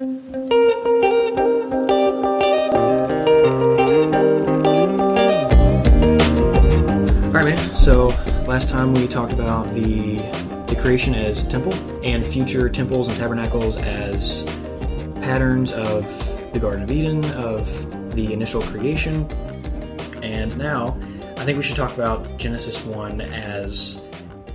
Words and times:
All 0.00 0.06
right, 7.28 7.44
man. 7.44 7.58
So 7.74 8.06
last 8.48 8.70
time 8.70 8.94
we 8.94 9.06
talked 9.06 9.34
about 9.34 9.74
the 9.74 10.16
the 10.68 10.80
creation 10.80 11.14
as 11.14 11.46
temple 11.46 11.74
and 12.02 12.24
future 12.24 12.70
temples 12.70 13.08
and 13.08 13.16
tabernacles 13.18 13.76
as 13.76 14.44
patterns 15.20 15.70
of 15.70 16.06
the 16.54 16.58
Garden 16.58 16.84
of 16.84 16.90
Eden, 16.90 17.22
of 17.32 18.16
the 18.16 18.32
initial 18.32 18.62
creation, 18.62 19.28
and 20.22 20.56
now 20.56 20.98
I 21.36 21.44
think 21.44 21.58
we 21.58 21.62
should 21.62 21.76
talk 21.76 21.92
about 21.92 22.38
Genesis 22.38 22.82
one 22.86 23.20
as 23.20 24.00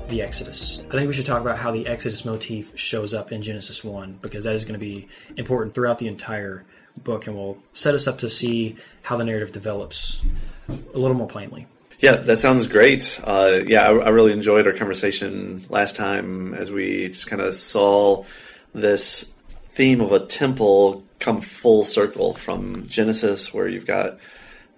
the 0.09 0.21
Exodus. 0.21 0.83
I 0.89 0.93
think 0.93 1.07
we 1.07 1.13
should 1.13 1.25
talk 1.25 1.41
about 1.41 1.57
how 1.57 1.71
the 1.71 1.87
Exodus 1.87 2.25
motif 2.25 2.77
shows 2.77 3.13
up 3.13 3.31
in 3.31 3.41
Genesis 3.41 3.83
1 3.83 4.19
because 4.21 4.43
that 4.43 4.55
is 4.55 4.65
going 4.65 4.79
to 4.79 4.85
be 4.85 5.07
important 5.37 5.75
throughout 5.75 5.99
the 5.99 6.07
entire 6.07 6.65
book 7.03 7.27
and 7.27 7.35
will 7.35 7.57
set 7.73 7.93
us 7.93 8.07
up 8.07 8.19
to 8.19 8.29
see 8.29 8.75
how 9.01 9.17
the 9.17 9.23
narrative 9.23 9.51
develops 9.51 10.21
a 10.69 10.97
little 10.97 11.17
more 11.17 11.27
plainly. 11.27 11.67
Yeah, 11.99 12.17
that 12.17 12.37
sounds 12.37 12.67
great. 12.67 13.19
Uh, 13.23 13.61
yeah, 13.65 13.87
I, 13.89 13.95
I, 13.95 14.09
really 14.09 14.33
enjoyed 14.33 14.67
our 14.67 14.73
conversation 14.73 15.63
last 15.69 15.95
time 15.95 16.53
as 16.53 16.69
we 16.69 17.07
just 17.07 17.27
kind 17.27 17.41
of 17.41 17.55
saw 17.55 18.25
this 18.73 19.33
theme 19.69 20.01
of 20.01 20.11
a 20.11 20.19
temple 20.19 21.03
come 21.19 21.39
full 21.41 21.83
circle 21.83 22.33
from 22.33 22.87
Genesis, 22.87 23.53
where 23.53 23.67
you've 23.67 23.85
got 23.85 24.17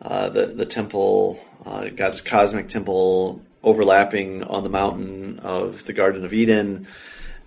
uh, 0.01 0.29
the 0.29 0.45
the 0.45 0.65
temple, 0.65 1.39
uh, 1.65 1.89
God's 1.89 2.21
cosmic 2.21 2.67
temple 2.67 3.41
overlapping 3.67 4.43
on 4.43 4.63
the 4.63 4.69
mountain 4.69 5.39
of 5.39 5.83
the 5.83 5.91
Garden 5.91 6.23
of 6.23 6.33
Eden, 6.33 6.87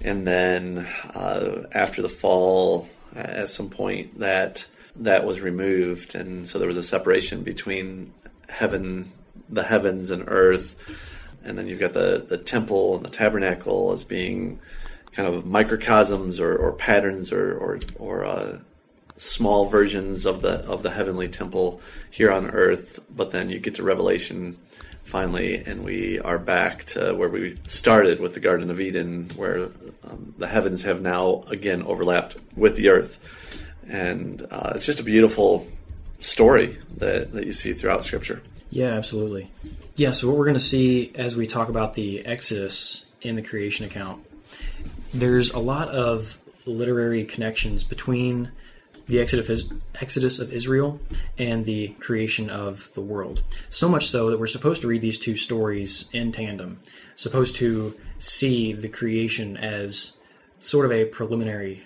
and 0.02 0.26
then 0.26 0.86
uh, 1.14 1.62
after 1.72 2.02
the 2.02 2.10
fall, 2.10 2.88
at 3.14 3.48
some 3.48 3.70
point 3.70 4.18
that 4.18 4.66
that 4.96 5.24
was 5.24 5.40
removed, 5.40 6.14
and 6.14 6.46
so 6.46 6.58
there 6.58 6.68
was 6.68 6.76
a 6.76 6.82
separation 6.82 7.42
between 7.42 8.12
heaven, 8.50 9.10
the 9.48 9.62
heavens, 9.62 10.10
and 10.10 10.24
earth, 10.26 10.76
and 11.42 11.56
then 11.56 11.66
you've 11.66 11.80
got 11.80 11.94
the 11.94 12.24
the 12.28 12.38
temple 12.38 12.96
and 12.96 13.04
the 13.04 13.10
tabernacle 13.10 13.92
as 13.92 14.04
being 14.04 14.60
kind 15.12 15.26
of 15.26 15.46
microcosms 15.46 16.38
or, 16.38 16.54
or 16.54 16.72
patterns 16.72 17.32
or 17.32 17.56
or, 17.56 17.78
or 17.98 18.24
uh, 18.26 18.58
small 19.16 19.64
versions 19.66 20.26
of 20.26 20.42
the 20.42 20.64
of 20.70 20.82
the 20.82 20.90
heavenly 20.90 21.28
temple 21.28 21.80
here 22.10 22.30
on 22.30 22.50
earth. 22.50 23.00
But 23.10 23.30
then 23.30 23.48
you 23.48 23.58
get 23.58 23.76
to 23.76 23.82
Revelation 23.82 24.58
finally, 25.10 25.56
and 25.56 25.84
we 25.84 26.20
are 26.20 26.38
back 26.38 26.84
to 26.84 27.12
where 27.14 27.28
we 27.28 27.56
started 27.66 28.20
with 28.20 28.34
the 28.34 28.40
Garden 28.40 28.70
of 28.70 28.80
Eden, 28.80 29.28
where 29.34 29.68
um, 30.08 30.34
the 30.38 30.46
heavens 30.46 30.84
have 30.84 31.02
now 31.02 31.42
again 31.48 31.82
overlapped 31.82 32.36
with 32.56 32.76
the 32.76 32.88
earth. 32.90 33.18
And 33.88 34.46
uh, 34.50 34.72
it's 34.76 34.86
just 34.86 35.00
a 35.00 35.04
beautiful 35.04 35.66
story 36.18 36.78
that, 36.98 37.32
that 37.32 37.44
you 37.44 37.52
see 37.52 37.72
throughout 37.72 38.04
Scripture. 38.04 38.40
Yeah, 38.70 38.90
absolutely. 38.90 39.50
Yeah, 39.96 40.12
so 40.12 40.28
what 40.28 40.36
we're 40.36 40.44
going 40.44 40.54
to 40.54 40.60
see 40.60 41.12
as 41.16 41.34
we 41.34 41.48
talk 41.48 41.68
about 41.68 41.94
the 41.94 42.24
Exodus 42.24 43.04
in 43.20 43.34
the 43.34 43.42
creation 43.42 43.84
account, 43.84 44.24
there's 45.12 45.50
a 45.50 45.58
lot 45.58 45.88
of 45.88 46.40
literary 46.66 47.24
connections 47.24 47.82
between 47.82 48.52
the 49.10 49.20
Exodus 49.20 50.38
of 50.38 50.52
Israel 50.52 51.00
and 51.36 51.64
the 51.64 51.88
creation 52.00 52.48
of 52.48 52.92
the 52.94 53.00
world. 53.00 53.42
So 53.68 53.88
much 53.88 54.08
so 54.08 54.30
that 54.30 54.38
we're 54.38 54.46
supposed 54.46 54.82
to 54.82 54.88
read 54.88 55.00
these 55.00 55.18
two 55.18 55.36
stories 55.36 56.08
in 56.12 56.32
tandem, 56.32 56.80
supposed 57.16 57.56
to 57.56 57.98
see 58.18 58.72
the 58.72 58.88
creation 58.88 59.56
as 59.56 60.16
sort 60.58 60.86
of 60.86 60.92
a 60.92 61.06
preliminary 61.06 61.82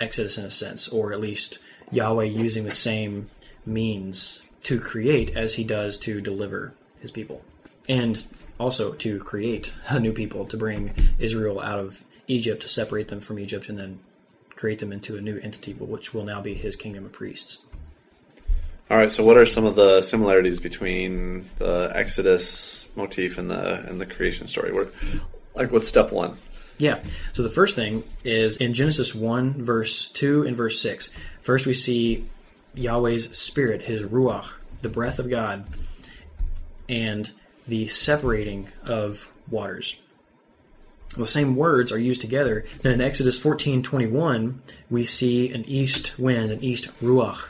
Exodus 0.00 0.38
in 0.38 0.44
a 0.44 0.50
sense, 0.50 0.88
or 0.88 1.12
at 1.12 1.20
least 1.20 1.58
Yahweh 1.90 2.24
using 2.24 2.64
the 2.64 2.70
same 2.70 3.30
means 3.66 4.40
to 4.62 4.78
create 4.80 5.36
as 5.36 5.54
he 5.54 5.64
does 5.64 5.98
to 5.98 6.20
deliver 6.20 6.72
his 7.00 7.10
people. 7.10 7.42
And 7.88 8.24
also 8.58 8.92
to 8.92 9.18
create 9.18 9.74
a 9.88 9.98
new 10.00 10.12
people, 10.12 10.46
to 10.46 10.56
bring 10.56 10.92
Israel 11.18 11.60
out 11.60 11.78
of 11.78 12.04
Egypt, 12.26 12.62
to 12.62 12.68
separate 12.68 13.08
them 13.08 13.20
from 13.20 13.38
Egypt, 13.38 13.68
and 13.68 13.78
then 13.78 14.00
create 14.58 14.80
them 14.80 14.92
into 14.92 15.16
a 15.16 15.20
new 15.20 15.38
entity, 15.38 15.72
which 15.72 16.12
will 16.12 16.24
now 16.24 16.40
be 16.40 16.52
his 16.52 16.74
kingdom 16.74 17.04
of 17.04 17.12
priests. 17.12 17.58
All 18.90 18.96
right. 18.96 19.12
So, 19.12 19.24
what 19.24 19.36
are 19.36 19.46
some 19.46 19.64
of 19.64 19.76
the 19.76 20.02
similarities 20.02 20.60
between 20.60 21.44
the 21.58 21.92
Exodus 21.94 22.88
motif 22.96 23.38
and 23.38 23.50
the 23.50 23.88
and 23.88 24.00
the 24.00 24.06
creation 24.06 24.46
story? 24.48 24.72
What, 24.72 24.92
like, 25.54 25.70
what's 25.70 25.86
step 25.86 26.10
one? 26.10 26.36
Yeah. 26.78 27.02
So 27.34 27.42
the 27.42 27.50
first 27.50 27.76
thing 27.76 28.02
is 28.24 28.56
in 28.56 28.74
Genesis 28.74 29.14
one, 29.14 29.62
verse 29.62 30.08
two 30.08 30.44
and 30.44 30.56
verse 30.56 30.80
six. 30.80 31.10
First, 31.40 31.66
we 31.66 31.74
see 31.74 32.24
Yahweh's 32.74 33.36
spirit, 33.36 33.82
His 33.82 34.02
ruach, 34.02 34.48
the 34.82 34.88
breath 34.88 35.18
of 35.18 35.28
God, 35.30 35.66
and 36.88 37.30
the 37.66 37.88
separating 37.88 38.68
of 38.84 39.30
waters 39.50 40.00
the 41.22 41.26
same 41.26 41.56
words 41.56 41.92
are 41.92 41.98
used 41.98 42.20
together. 42.20 42.64
Then 42.82 42.94
in 42.94 43.00
Exodus 43.00 43.38
14:21, 43.38 44.60
we 44.90 45.04
see 45.04 45.50
an 45.50 45.64
east 45.66 46.18
wind, 46.18 46.50
an 46.50 46.62
east 46.62 46.88
ruach, 47.02 47.44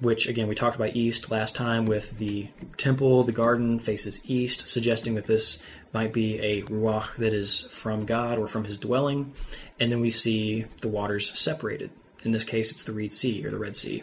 which 0.00 0.28
again 0.28 0.48
we 0.48 0.54
talked 0.54 0.76
about 0.76 0.96
east 0.96 1.30
last 1.30 1.54
time 1.54 1.86
with 1.86 2.18
the 2.18 2.48
temple, 2.76 3.24
the 3.24 3.32
garden 3.32 3.78
faces 3.78 4.20
east, 4.24 4.68
suggesting 4.68 5.14
that 5.14 5.26
this 5.26 5.62
might 5.92 6.12
be 6.12 6.38
a 6.40 6.62
ruach 6.62 7.16
that 7.16 7.32
is 7.32 7.62
from 7.70 8.04
God 8.04 8.38
or 8.38 8.48
from 8.48 8.64
his 8.64 8.78
dwelling. 8.78 9.32
And 9.80 9.90
then 9.90 10.00
we 10.00 10.10
see 10.10 10.66
the 10.80 10.88
waters 10.88 11.36
separated. 11.38 11.90
In 12.24 12.32
this 12.32 12.44
case, 12.44 12.72
it's 12.72 12.84
the 12.84 12.92
Reed 12.92 13.12
Sea 13.12 13.44
or 13.46 13.50
the 13.50 13.58
Red 13.58 13.76
Sea. 13.76 14.02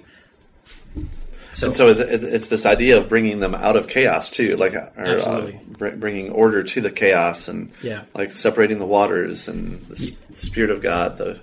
So, 1.56 1.68
and 1.68 1.74
so 1.74 1.88
it's, 1.88 2.00
it's, 2.02 2.50
this 2.50 2.66
idea 2.66 2.98
of 2.98 3.08
bringing 3.08 3.40
them 3.40 3.56
out 3.56 3.78
of 3.78 3.88
chaos 3.88 4.30
too, 4.30 4.58
like 4.58 4.74
or, 4.74 4.92
uh, 4.98 5.52
bringing 5.78 6.32
order 6.32 6.64
to 6.64 6.82
the 6.82 6.92
chaos 6.92 7.48
and 7.48 7.72
yeah. 7.82 8.04
like 8.14 8.32
separating 8.32 8.78
the 8.78 8.86
waters 8.86 9.48
and 9.48 9.80
the 9.88 9.96
spirit 10.34 10.70
of 10.70 10.82
God, 10.82 11.18
the 11.18 11.40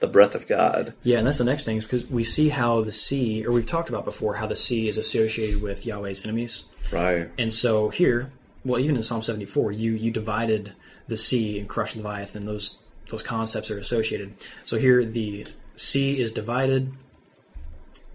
the 0.00 0.08
breath 0.08 0.34
of 0.34 0.48
God. 0.48 0.94
Yeah, 1.04 1.18
and 1.18 1.26
that's 1.28 1.38
the 1.38 1.44
next 1.44 1.62
thing 1.62 1.76
is 1.76 1.84
because 1.84 2.04
we 2.10 2.24
see 2.24 2.48
how 2.48 2.82
the 2.82 2.90
sea, 2.90 3.46
or 3.46 3.52
we've 3.52 3.64
talked 3.64 3.88
about 3.88 4.04
before, 4.04 4.34
how 4.34 4.48
the 4.48 4.56
sea 4.56 4.88
is 4.88 4.98
associated 4.98 5.62
with 5.62 5.86
Yahweh's 5.86 6.24
enemies. 6.24 6.64
Right. 6.90 7.30
And 7.38 7.52
so 7.52 7.88
here, 7.88 8.32
well, 8.64 8.80
even 8.80 8.96
in 8.96 9.04
Psalm 9.04 9.22
seventy 9.22 9.46
four, 9.46 9.70
you 9.70 9.92
you 9.92 10.10
divided 10.10 10.74
the 11.06 11.16
sea 11.16 11.60
and 11.60 11.68
crushed 11.68 11.94
Leviathan. 11.94 12.46
Those 12.46 12.78
those 13.10 13.22
concepts 13.22 13.70
are 13.70 13.78
associated. 13.78 14.34
So 14.64 14.76
here, 14.76 15.04
the 15.04 15.46
sea 15.76 16.20
is 16.20 16.32
divided, 16.32 16.92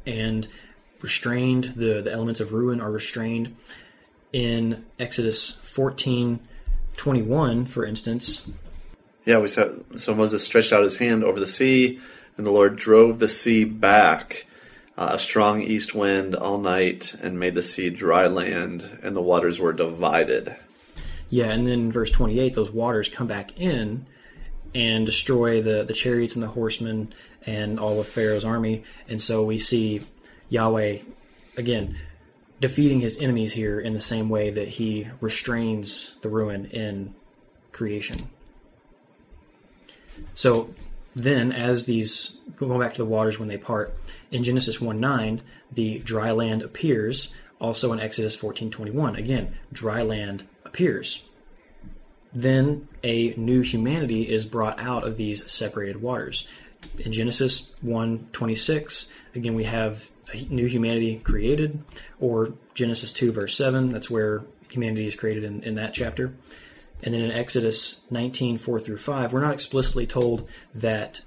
and 0.06 0.46
restrained. 1.02 1.66
The, 1.76 2.02
the 2.02 2.12
elements 2.12 2.40
of 2.40 2.54
ruin 2.54 2.82
are 2.82 2.92
restrained. 2.92 3.56
In 4.34 4.86
Exodus 5.00 5.52
14 5.64 6.40
21, 6.98 7.66
for 7.66 7.86
instance. 7.86 8.48
Yeah, 9.26 9.40
we 9.40 9.48
saw 9.48 9.68
so 9.98 10.16
Moses 10.16 10.46
stretched 10.46 10.74
out 10.74 10.84
his 10.84 10.98
hand 10.98 11.24
over 11.24 11.40
the 11.40 11.48
sea, 11.48 12.00
and 12.38 12.46
the 12.46 12.52
Lord 12.52 12.76
drove 12.76 13.20
the 13.20 13.28
sea 13.28 13.66
back, 13.66 14.48
uh, 14.98 15.12
a 15.14 15.20
strong 15.20 15.62
east 15.62 15.94
wind 15.94 16.36
all 16.36 16.58
night, 16.58 17.14
and 17.22 17.40
made 17.40 17.54
the 17.54 17.64
sea 17.64 17.90
dry 17.90 18.28
land, 18.28 19.00
and 19.04 19.16
the 19.16 19.22
waters 19.22 19.60
were 19.60 19.74
divided. 19.74 20.56
Yeah, 21.30 21.52
and 21.52 21.68
then 21.68 21.92
verse 21.92 22.10
28, 22.12 22.54
those 22.54 22.72
waters 22.72 23.10
come 23.10 23.28
back 23.28 23.60
in 23.60 24.06
and 24.74 25.06
destroy 25.06 25.62
the, 25.62 25.84
the 25.84 25.94
chariots 25.94 26.36
and 26.36 26.44
the 26.44 26.48
horsemen 26.48 27.14
and 27.46 27.80
all 27.80 28.00
of 28.00 28.08
Pharaoh's 28.08 28.46
army. 28.46 28.84
And 29.10 29.22
so 29.22 29.44
we 29.44 29.58
see 29.58 30.02
Yahweh, 30.50 31.00
again, 31.58 31.98
defeating 32.60 33.02
his 33.02 33.20
enemies 33.20 33.54
here 33.54 33.80
in 33.80 33.94
the 33.94 34.00
same 34.00 34.30
way 34.30 34.50
that 34.50 34.68
he 34.68 35.08
restrains 35.22 36.16
the 36.22 36.30
ruin 36.30 36.66
in 36.66 37.14
creation. 37.72 38.30
So 40.34 40.74
then, 41.16 41.52
as 41.52 41.86
these, 41.86 42.38
going 42.56 42.80
back 42.80 42.94
to 42.96 43.02
the 43.02 43.10
waters 43.10 43.40
when 43.40 43.48
they 43.48 43.58
part, 43.58 43.96
in 44.32 44.44
Genesis 44.44 44.82
1 44.82 45.00
9, 45.00 45.42
the 45.72 46.00
dry 46.00 46.32
land 46.32 46.62
appears. 46.62 47.34
Also 47.60 47.92
in 47.92 48.00
Exodus 48.00 48.36
14 48.36 48.70
21, 48.70 49.16
again, 49.16 49.56
dry 49.74 50.02
land 50.02 50.48
appears. 50.64 51.28
Then 52.34 52.88
a 53.04 53.34
new 53.36 53.62
humanity 53.62 54.30
is 54.30 54.46
brought 54.46 54.80
out 54.80 55.06
of 55.06 55.18
these 55.18 55.52
separated 55.52 56.02
waters. 56.02 56.48
In 57.00 57.12
Genesis 57.12 57.72
1 57.82 58.30
26, 58.32 59.10
again, 59.34 59.56
we 59.56 59.64
have 59.64 60.10
new 60.50 60.66
humanity 60.66 61.20
created, 61.20 61.84
or 62.20 62.54
Genesis 62.74 63.14
2, 63.14 63.32
verse 63.32 63.56
7, 63.56 63.92
that's 63.92 64.10
where 64.10 64.44
humanity 64.70 65.08
is 65.08 65.16
created 65.16 65.44
in, 65.44 65.64
in 65.64 65.76
that 65.76 65.94
chapter. 65.94 66.34
And 67.04 67.14
then 67.14 67.22
in 67.22 67.32
Exodus 67.32 68.02
19, 68.10 68.58
4 68.58 68.80
through 68.80 68.98
5, 68.98 69.34
we're 69.34 69.42
not 69.42 69.54
explicitly 69.54 70.08
told 70.08 70.48
that 70.74 71.22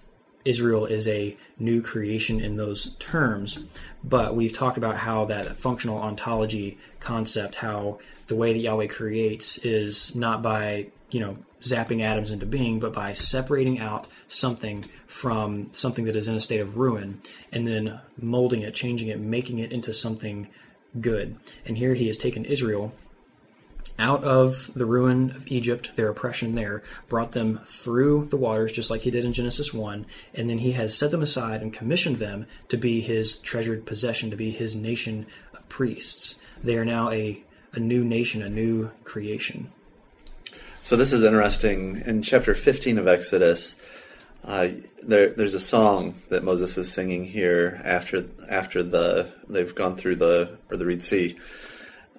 Israel 0.44 0.87
is 0.87 1.06
a 1.06 1.37
new 1.58 1.82
creation 1.82 2.41
in 2.41 2.56
those 2.56 2.97
terms, 2.97 3.58
but 4.02 4.35
we've 4.35 4.52
talked 4.52 4.79
about 4.79 4.97
how 4.97 5.26
that 5.26 5.56
functional 5.56 5.99
ontology 5.99 6.79
concept, 6.99 7.56
how 7.56 7.99
the 8.26 8.35
way 8.35 8.52
that 8.52 8.58
Yahweh 8.58 8.87
creates 8.87 9.58
is 9.58 10.14
not 10.14 10.43
by 10.43 10.87
you 11.11 11.21
know, 11.21 11.37
zapping 11.62 12.01
atoms 12.01 12.31
into 12.31 12.47
being, 12.47 12.81
but 12.81 12.93
by 12.93 13.12
separating 13.12 13.79
out 13.79 14.09
something 14.29 14.85
from 15.07 15.69
something 15.73 16.05
that 16.07 16.17
is 16.17 16.29
in 16.29 16.35
a 16.35 16.41
state 16.41 16.61
of 16.61 16.77
ruin 16.77 17.21
and 17.53 17.67
then 17.67 18.01
molding 18.21 18.62
it, 18.62 18.75
changing 18.75 19.09
it, 19.09 19.19
making 19.19 19.59
it 19.59 19.73
into 19.73 19.93
something 19.93 20.49
good. 21.01 21.37
And 21.67 21.77
here 21.77 21.95
he 21.95 22.07
has 22.07 22.17
taken 22.17 22.45
Israel 22.45 22.93
out 23.99 24.25
of 24.25 24.73
the 24.75 24.87
ruin 24.87 25.31
of 25.33 25.47
Egypt, 25.49 25.95
their 25.95 26.09
oppression 26.09 26.55
there, 26.55 26.83
brought 27.09 27.33
them 27.33 27.61
through 27.67 28.25
the 28.27 28.37
waters, 28.37 28.73
just 28.73 28.91
like 28.91 29.03
he 29.03 29.11
did 29.11 29.27
in 29.27 29.35
Genesis 29.35 29.75
1, 29.75 30.07
and 30.35 30.49
then 30.49 30.59
he 30.59 30.73
has 30.73 30.97
set 30.97 31.11
them 31.11 31.21
aside 31.21 31.61
and 31.61 31.73
commissioned 31.73 32.17
them 32.17 32.47
to 32.69 32.79
be 32.79 33.03
his 33.03 33.39
treasured 33.39 33.85
possession, 33.85 34.31
to 34.31 34.37
be 34.37 34.51
his 34.51 34.75
nation 34.75 35.27
of 35.53 35.69
priests. 35.69 36.37
They 36.65 36.79
are 36.79 36.85
now 36.85 37.11
a, 37.11 37.45
a 37.75 37.79
new 37.79 38.03
nation, 38.03 38.43
a 38.43 38.49
new 38.49 38.91
creation. 39.05 39.71
So 40.82 40.97
this 40.97 41.12
is 41.12 41.23
interesting. 41.23 42.03
In 42.06 42.23
chapter 42.23 42.55
15 42.55 42.99
of 42.99 43.06
Exodus, 43.06 43.77
uh, 44.44 44.69
there, 45.03 45.29
there's 45.31 45.55
a 45.55 45.61
song 45.61 46.15
that 46.31 46.43
Moses 46.43 46.79
is 46.79 46.91
singing 46.91 47.25
here 47.27 47.81
after 47.85 48.25
after 48.49 48.82
the 48.82 49.31
they've 49.49 49.75
gone 49.75 49.97
through 49.97 50.17
the 50.17 50.56
or 50.71 50.77
the 50.77 50.87
Red 50.87 51.03
Sea. 51.03 51.37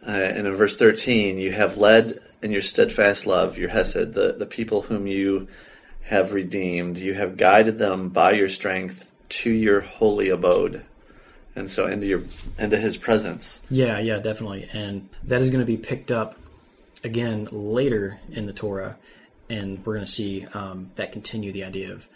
Uh, 0.06 0.12
and 0.12 0.48
in 0.48 0.56
verse 0.56 0.76
13, 0.76 1.38
you 1.38 1.52
have 1.52 1.78
led 1.78 2.14
in 2.42 2.52
your 2.52 2.62
steadfast 2.62 3.28
love, 3.28 3.58
your 3.58 3.70
Hesed, 3.70 4.14
the, 4.14 4.36
the 4.38 4.48
people 4.48 4.84
whom 4.84 5.06
you 5.06 5.48
have 6.04 6.34
redeemed. 6.34 6.98
You 6.98 7.14
have 7.14 7.38
guided 7.38 7.78
them 7.78 8.10
by 8.10 8.32
your 8.32 8.50
strength 8.50 9.12
to 9.30 9.52
your 9.52 9.82
holy 9.82 10.30
abode. 10.30 10.84
And 11.56 11.70
so 11.70 11.88
into 11.88 12.06
your 12.06 12.24
into 12.58 12.78
his 12.78 12.96
presence. 12.96 13.62
Yeah, 13.70 14.00
yeah, 14.00 14.20
definitely. 14.20 14.70
And 14.72 15.10
that 15.24 15.42
is 15.42 15.50
going 15.50 15.60
to 15.60 15.66
be 15.66 15.78
picked 15.78 16.12
up 16.12 16.36
again 17.04 17.48
later 17.52 18.20
in 18.32 18.46
the 18.46 18.54
Torah. 18.54 18.98
And 19.50 19.86
we're 19.86 19.96
going 19.96 20.06
to 20.06 20.12
see 20.12 20.46
um, 20.54 20.92
that 20.96 21.12
continue 21.12 21.52
the 21.52 21.66
idea 21.66 21.92
of 21.92 22.08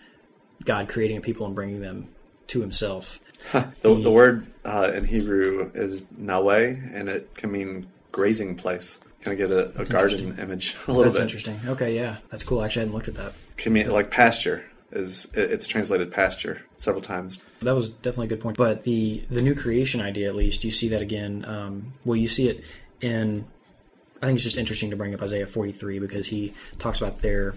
God 0.63 0.87
creating 0.87 1.17
a 1.17 1.21
people 1.21 1.45
and 1.45 1.53
bringing 1.53 1.81
them 1.81 2.09
to 2.47 2.61
himself. 2.61 3.19
the, 3.51 3.93
the 3.95 4.11
word 4.11 4.47
uh, 4.63 4.91
in 4.93 5.03
Hebrew 5.03 5.71
is 5.73 6.03
naweh, 6.03 6.95
and 6.95 7.09
it 7.09 7.33
can 7.35 7.51
mean 7.51 7.87
grazing 8.11 8.55
place. 8.55 8.99
Kind 9.21 9.39
of 9.39 9.49
get 9.49 9.57
a, 9.57 9.81
a 9.81 9.85
garden 9.85 10.37
image 10.39 10.77
a 10.88 10.91
little 10.91 11.03
bit. 11.03 11.05
That's 11.05 11.17
bit. 11.17 11.23
interesting. 11.23 11.59
Okay, 11.67 11.95
yeah, 11.95 12.17
that's 12.29 12.43
cool. 12.43 12.63
Actually, 12.63 12.81
I 12.81 12.85
hadn't 12.85 12.95
looked 12.95 13.07
at 13.07 13.15
that. 13.15 13.33
Can 13.57 13.73
mean 13.73 13.89
like 13.89 14.11
pasture 14.11 14.63
is 14.91 15.31
it's 15.33 15.67
translated 15.67 16.11
pasture 16.11 16.61
several 16.77 17.01
times. 17.01 17.41
That 17.61 17.73
was 17.73 17.89
definitely 17.89 18.27
a 18.27 18.29
good 18.29 18.39
point. 18.39 18.57
But 18.57 18.83
the 18.83 19.25
the 19.29 19.41
new 19.41 19.55
creation 19.55 19.99
idea, 19.99 20.29
at 20.29 20.35
least, 20.35 20.63
you 20.63 20.71
see 20.71 20.89
that 20.89 21.01
again. 21.01 21.43
Um, 21.45 21.93
well, 22.03 22.15
you 22.15 22.27
see 22.27 22.49
it 22.49 22.63
in. 23.01 23.45
I 24.21 24.27
think 24.27 24.38
it's 24.38 24.44
just 24.44 24.57
interesting 24.57 24.89
to 24.91 24.95
bring 24.95 25.13
up 25.13 25.21
Isaiah 25.21 25.45
43 25.45 26.00
because 26.00 26.27
he 26.27 26.53
talks 26.79 27.00
about 27.00 27.21
there 27.21 27.53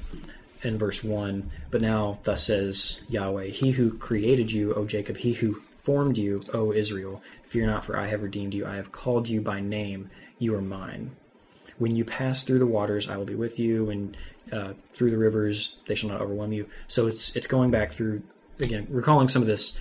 in 0.63 0.77
verse 0.77 1.05
1. 1.05 1.51
But 1.71 1.83
now, 1.83 2.19
thus 2.25 2.45
says 2.45 3.01
Yahweh, 3.09 3.47
He 3.47 3.73
who 3.73 3.97
created 3.97 4.51
you, 4.51 4.75
O 4.75 4.85
Jacob, 4.85 5.19
He 5.19 5.35
who 5.35 5.63
formed 5.79 6.19
you, 6.19 6.43
O 6.53 6.73
Israel, 6.73 7.23
fear 7.45 7.67
not, 7.67 7.85
for 7.85 7.99
I 7.99 8.09
have 8.09 8.23
redeemed 8.23 8.55
you. 8.55 8.67
I 8.67 8.77
have 8.77 8.93
called 8.93 9.29
you 9.29 9.41
by 9.41 9.61
name. 9.61 10.11
You 10.39 10.55
are 10.55 10.63
mine. 10.63 11.13
When 11.79 11.95
you 11.95 12.05
pass 12.05 12.43
through 12.43 12.59
the 12.59 12.67
waters, 12.67 13.09
I 13.09 13.17
will 13.17 13.25
be 13.25 13.37
with 13.37 13.59
you, 13.59 13.89
and 13.89 14.17
uh, 14.53 14.73
through 14.95 15.11
the 15.11 15.19
rivers, 15.19 15.77
they 15.87 15.95
shall 15.95 16.11
not 16.11 16.21
overwhelm 16.21 16.53
you. 16.53 16.69
So 16.89 17.07
it's 17.07 17.35
it's 17.37 17.47
going 17.47 17.71
back 17.71 17.93
through 17.93 18.23
again, 18.59 18.87
recalling 18.91 19.29
some 19.29 19.43
of 19.43 19.49
this 19.49 19.79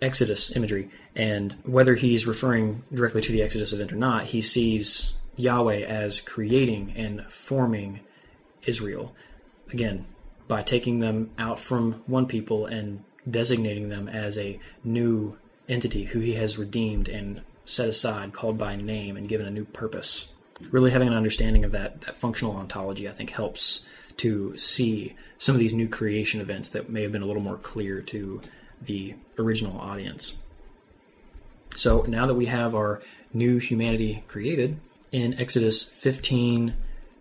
Exodus 0.00 0.54
imagery, 0.56 0.90
and 1.14 1.54
whether 1.64 1.94
he's 1.94 2.26
referring 2.26 2.82
directly 2.92 3.20
to 3.22 3.32
the 3.32 3.42
Exodus 3.42 3.72
event 3.72 3.92
or 3.92 3.96
not, 3.96 4.24
he 4.24 4.40
sees 4.40 5.14
Yahweh 5.36 5.82
as 5.82 6.20
creating 6.20 6.92
and 6.96 7.24
forming 7.26 8.00
Israel. 8.62 9.14
Again, 9.72 10.06
by 10.46 10.62
taking 10.62 11.00
them 11.00 11.30
out 11.38 11.58
from 11.58 12.02
one 12.06 12.26
people 12.26 12.66
and 12.66 13.04
designating 13.28 13.88
them 13.88 14.08
as 14.08 14.38
a 14.38 14.58
new 14.82 15.38
entity 15.68 16.04
who 16.04 16.20
he 16.20 16.34
has 16.34 16.58
redeemed 16.58 17.08
and 17.08 17.42
set 17.64 17.88
aside, 17.88 18.32
called 18.32 18.58
by 18.58 18.76
name, 18.76 19.16
and 19.16 19.28
given 19.28 19.46
a 19.46 19.50
new 19.50 19.64
purpose. 19.64 20.28
Really 20.70 20.90
having 20.90 21.08
an 21.08 21.14
understanding 21.14 21.64
of 21.64 21.72
that, 21.72 22.02
that 22.02 22.16
functional 22.16 22.56
ontology, 22.56 23.08
I 23.08 23.12
think, 23.12 23.30
helps 23.30 23.86
to 24.18 24.56
see 24.56 25.16
some 25.38 25.54
of 25.54 25.58
these 25.58 25.72
new 25.72 25.88
creation 25.88 26.40
events 26.40 26.70
that 26.70 26.90
may 26.90 27.02
have 27.02 27.12
been 27.12 27.22
a 27.22 27.26
little 27.26 27.42
more 27.42 27.56
clear 27.56 28.00
to 28.02 28.40
the 28.80 29.14
original 29.38 29.80
audience. 29.80 30.38
So 31.74 32.02
now 32.02 32.26
that 32.26 32.34
we 32.34 32.46
have 32.46 32.74
our 32.74 33.02
new 33.32 33.58
humanity 33.58 34.22
created 34.28 34.78
in 35.14 35.38
Exodus 35.38 35.84
15, 35.84 36.74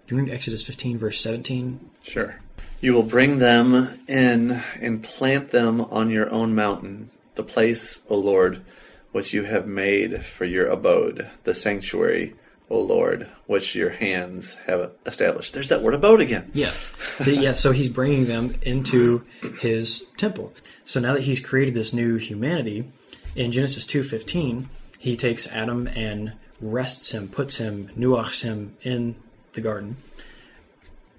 do 0.08 0.16
you 0.16 0.24
read 0.24 0.34
Exodus 0.34 0.64
15, 0.64 0.98
verse 0.98 1.22
17? 1.22 1.80
Sure. 2.02 2.36
You 2.82 2.96
will 2.96 3.04
bring 3.04 3.38
them 3.38 3.88
in 4.08 4.60
and 4.82 5.04
plant 5.04 5.52
them 5.52 5.80
on 5.80 6.10
your 6.10 6.28
own 6.32 6.56
mountain, 6.56 7.12
the 7.36 7.44
place, 7.44 8.02
O 8.10 8.18
Lord, 8.18 8.64
which 9.12 9.32
you 9.32 9.44
have 9.44 9.68
made 9.68 10.26
for 10.26 10.44
your 10.44 10.70
abode, 10.70 11.30
the 11.44 11.54
sanctuary, 11.54 12.34
O 12.68 12.80
Lord, 12.80 13.30
which 13.46 13.76
your 13.76 13.92
hands 13.92 14.56
have 14.66 14.92
established. 15.06 15.54
There's 15.54 15.70
that 15.70 15.84
word 15.84 15.94
abode 15.94 16.20
again. 16.20 16.50
Yeah. 16.54 16.72
So, 17.20 17.30
yeah, 17.30 17.52
so 17.52 17.72
he's 17.72 17.90
bringing 17.90 18.26
them 18.26 18.56
into 18.64 19.24
his 19.62 20.04
temple. 20.18 20.52
So 20.84 21.00
now 21.00 21.14
that 21.14 21.22
he's 21.22 21.40
created 21.40 21.76
this 21.76 21.94
new 21.94 22.16
humanity, 22.16 22.92
in 23.36 23.52
Genesis 23.52 23.86
2:15, 23.86 24.66
he 24.98 25.16
takes 25.16 25.46
Adam 25.46 25.86
and 25.86 26.34
rests 26.72 27.12
him, 27.14 27.28
puts 27.28 27.58
him, 27.58 27.90
nuachs 27.98 28.44
him 28.44 28.76
in 28.82 29.16
the 29.54 29.62
garden. 29.62 29.98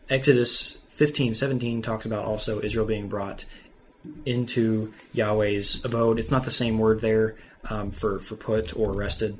Exodus 0.08 0.79
15:17 0.96 1.82
talks 1.82 2.06
about 2.06 2.25
also 2.25 2.61
Israel 2.62 2.87
being 2.87 3.08
brought 3.08 3.44
into 4.25 4.93
Yahweh's 5.12 5.85
abode. 5.85 6.19
It's 6.19 6.31
not 6.31 6.44
the 6.44 6.50
same 6.50 6.79
word 6.79 7.00
there 7.00 7.37
um, 7.69 7.91
for 7.91 8.19
for 8.19 8.37
put 8.37 8.76
or 8.76 8.93
rested, 8.93 9.38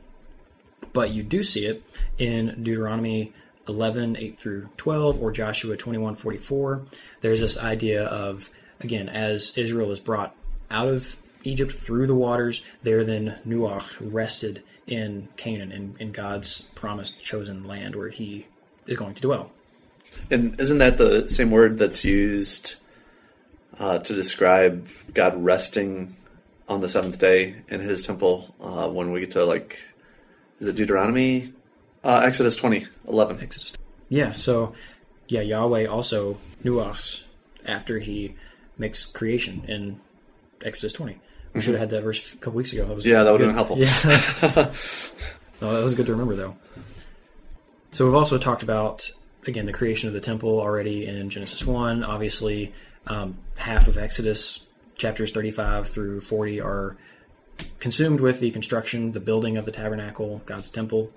but 0.93 1.11
you 1.11 1.23
do 1.23 1.43
see 1.43 1.67
it 1.67 1.83
in 2.19 2.63
Deuteronomy 2.63 3.33
11 3.69 4.17
8 4.17 4.39
through 4.39 4.69
12 4.77 5.23
or 5.23 5.31
Joshua 5.33 5.77
21 5.77 6.17
44. 6.17 6.83
There's 7.21 7.41
this 7.41 7.59
idea 7.59 8.05
of 8.05 8.51
again 8.81 9.09
as 9.09 9.57
Israel 9.57 9.91
is 9.91 10.01
brought 10.01 10.35
out 10.71 10.89
of 10.89 11.17
Egypt 11.45 11.73
through 11.73 12.07
the 12.07 12.15
waters, 12.15 12.65
there 12.83 13.05
then 13.05 13.39
Nuach 13.47 13.97
rested 14.01 14.63
in 14.87 15.29
Canaan 15.37 15.73
in, 15.73 15.97
in 15.99 16.13
God's 16.13 16.63
promised 16.75 17.23
chosen 17.23 17.65
land 17.65 17.95
where 17.95 18.09
he 18.09 18.47
is 18.87 18.97
going 18.97 19.15
to 19.15 19.23
dwell. 19.23 19.51
And 20.31 20.59
isn't 20.61 20.79
that 20.79 20.99
the 20.99 21.29
same 21.29 21.51
word 21.51 21.79
that's 21.79 22.05
used 22.05 22.77
uh, 23.79 23.99
to 23.99 24.15
describe 24.15 24.89
God 25.13 25.43
resting 25.43 26.15
on 26.69 26.81
the 26.81 26.89
seventh 26.89 27.19
day 27.19 27.57
in 27.69 27.81
His 27.81 28.07
temple 28.07 28.55
uh, 28.61 28.89
when 28.89 29.13
we 29.13 29.21
get 29.21 29.33
to 29.33 29.45
like, 29.45 29.83
is 30.61 30.67
it 30.67 30.77
Deuteronomy? 30.77 31.53
Uh, 32.03 32.23
Exodus 32.25 32.57
twenty 32.57 32.87
eleven. 33.09 33.41
Exodus. 33.41 33.75
Yeah, 34.09 34.33
so 34.33 34.75
yeah, 35.29 35.41
Yahweh 35.41 35.87
also 35.87 36.39
nuachs 36.63 37.25
after 37.67 37.99
he 37.99 38.35
makes 38.79 39.07
creation 39.07 39.65
in 39.67 40.01
Exodus 40.65 40.93
20. 40.95 41.19
We 41.55 41.61
should 41.61 41.75
have 41.75 41.81
had 41.81 41.91
that 41.91 42.03
verse 42.03 42.35
a 42.35 42.37
couple 42.37 42.55
weeks 42.55 42.73
ago. 42.73 42.85
That 42.85 42.95
was 42.95 43.07
Yeah, 43.07 43.23
that 43.23 43.31
would 43.31 43.41
have 43.41 43.49
been 43.49 43.55
helpful. 43.55 43.79
Yeah. 43.79 44.73
no, 45.61 45.75
that 45.75 45.85
was 45.85 45.95
good 45.95 46.07
to 46.07 46.13
remember, 46.13 46.35
though. 46.35 46.57
So 47.93 48.05
we've 48.05 48.15
also 48.15 48.39
talked 48.39 48.65
about 48.65 49.11
again 49.47 49.67
the 49.67 49.73
creation 49.73 50.09
of 50.09 50.15
the 50.15 50.21
temple 50.21 50.61
already 50.61 51.07
in 51.07 51.31
Genesis 51.31 51.65
1. 51.65 52.03
Obviously, 52.03 52.73
um, 53.07 53.39
half 53.57 53.87
of 53.87 53.97
Exodus 53.97 54.67
chapters 54.97 55.31
35 55.31 55.89
through 55.89 56.21
40 56.21 56.61
are 56.61 56.97
consumed 57.79 58.21
with 58.21 58.41
the 58.41 58.51
construction, 58.51 59.13
the 59.13 59.21
building 59.21 59.57
of 59.57 59.65
the 59.65 59.71
tabernacle, 59.71 60.43
God's 60.47 60.71
temple, 60.71 61.13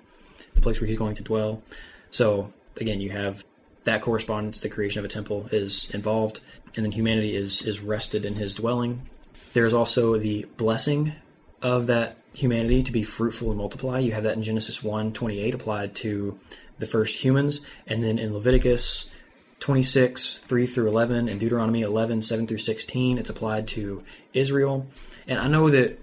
the 0.54 0.60
place 0.60 0.80
where 0.80 0.86
He's 0.86 0.98
going 0.98 1.16
to 1.16 1.22
dwell. 1.22 1.62
So 2.10 2.52
again, 2.76 3.00
you 3.00 3.10
have 3.10 3.44
that 3.84 4.02
correspondence. 4.02 4.60
The 4.60 4.68
creation 4.68 5.00
of 5.00 5.04
a 5.04 5.08
temple 5.08 5.48
is 5.50 5.90
involved, 5.92 6.40
and 6.76 6.84
then 6.84 6.92
humanity 6.92 7.34
is 7.34 7.62
is 7.62 7.80
rested 7.80 8.24
in 8.24 8.34
His 8.34 8.54
dwelling. 8.54 9.08
There 9.58 9.66
is 9.66 9.74
also 9.74 10.16
the 10.16 10.46
blessing 10.56 11.14
of 11.62 11.88
that 11.88 12.16
humanity 12.32 12.84
to 12.84 12.92
be 12.92 13.02
fruitful 13.02 13.48
and 13.48 13.58
multiply. 13.58 13.98
You 13.98 14.12
have 14.12 14.22
that 14.22 14.36
in 14.36 14.44
Genesis 14.44 14.84
1 14.84 15.12
28 15.12 15.52
applied 15.52 15.96
to 15.96 16.38
the 16.78 16.86
first 16.86 17.24
humans, 17.24 17.62
and 17.84 18.00
then 18.00 18.20
in 18.20 18.32
Leviticus 18.32 19.10
26 19.58 20.36
3 20.36 20.66
through 20.68 20.86
11 20.86 21.28
and 21.28 21.40
Deuteronomy 21.40 21.82
11 21.82 22.22
7 22.22 22.46
through 22.46 22.58
16, 22.58 23.18
it's 23.18 23.30
applied 23.30 23.66
to 23.66 24.04
Israel. 24.32 24.86
And 25.26 25.40
I 25.40 25.48
know 25.48 25.70
that 25.70 25.98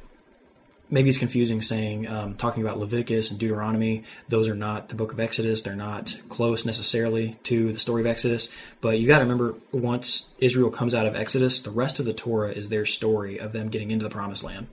maybe 0.89 1.09
it's 1.09 1.17
confusing 1.17 1.61
saying 1.61 2.07
um, 2.07 2.35
talking 2.35 2.63
about 2.63 2.79
Leviticus 2.79 3.31
and 3.31 3.39
Deuteronomy. 3.39 4.03
Those 4.29 4.47
are 4.47 4.55
not 4.55 4.89
the 4.89 4.95
book 4.95 5.11
of 5.11 5.19
Exodus. 5.19 5.61
They're 5.61 5.75
not 5.75 6.19
close 6.29 6.65
necessarily 6.65 7.37
to 7.43 7.73
the 7.73 7.79
story 7.79 8.01
of 8.01 8.07
Exodus. 8.07 8.49
But 8.81 8.99
you 8.99 9.07
got 9.07 9.19
to 9.19 9.23
remember, 9.23 9.55
once 9.71 10.29
Israel 10.39 10.69
comes 10.69 10.93
out 10.93 11.05
of 11.05 11.15
Exodus, 11.15 11.61
the 11.61 11.71
rest 11.71 11.99
of 11.99 12.05
the 12.05 12.13
Torah 12.13 12.51
is 12.51 12.69
their 12.69 12.85
story 12.85 13.39
of 13.39 13.51
them 13.51 13.69
getting 13.69 13.91
into 13.91 14.03
the 14.03 14.09
Promised 14.09 14.43
Land, 14.43 14.67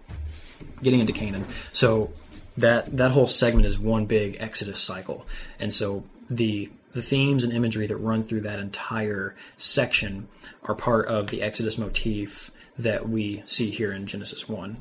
getting 0.82 1.00
into 1.00 1.12
Canaan. 1.12 1.46
So 1.72 2.12
that 2.56 2.96
that 2.96 3.12
whole 3.12 3.26
segment 3.26 3.66
is 3.66 3.78
one 3.78 4.06
big 4.06 4.36
Exodus 4.38 4.80
cycle, 4.80 5.26
and 5.58 5.72
so 5.72 6.04
the 6.28 6.70
the 6.92 7.02
themes 7.02 7.42
and 7.42 7.52
imagery 7.52 7.86
that 7.86 7.96
run 7.96 8.22
through 8.22 8.42
that 8.42 8.58
entire 8.58 9.34
section 9.56 10.28
are 10.64 10.74
part 10.74 11.06
of 11.06 11.28
the 11.28 11.40
Exodus 11.40 11.78
motif 11.78 12.50
that 12.78 13.08
we 13.08 13.42
see 13.46 13.70
here 13.70 13.92
in 13.92 14.06
Genesis 14.06 14.48
1. 14.48 14.76